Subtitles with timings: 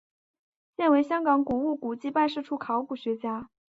[0.77, 3.51] 现为香港古物古迹办事处考古学家。